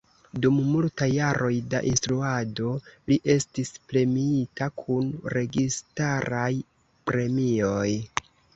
[0.43, 2.71] Dum multaj jaroj da instruado
[3.11, 6.51] li estis premiita kun registaraj
[7.13, 7.89] premioj.